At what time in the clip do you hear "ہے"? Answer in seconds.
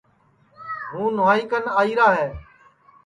2.17-2.27